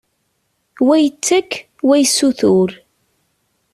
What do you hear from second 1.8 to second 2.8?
wa yessutur.